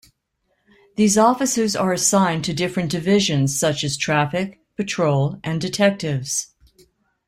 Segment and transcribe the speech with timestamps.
[0.95, 6.55] These officers are assigned to different divisions such as traffic, patrol and detectives.